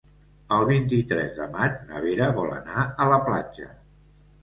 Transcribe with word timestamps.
El 0.55 0.63
vint-i-tres 0.69 1.37
de 1.43 1.47
maig 1.57 1.77
na 1.91 2.03
Vera 2.09 2.33
vol 2.41 2.57
anar 2.59 2.89
a 3.07 3.11
la 3.15 3.25
platja. 3.31 3.73